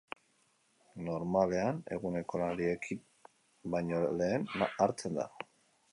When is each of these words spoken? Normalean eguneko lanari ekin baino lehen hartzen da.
Normalean 1.09 1.83
eguneko 1.97 2.41
lanari 2.43 2.67
ekin 2.71 3.03
baino 3.77 4.03
lehen 4.23 4.49
hartzen 4.71 5.21
da. 5.21 5.29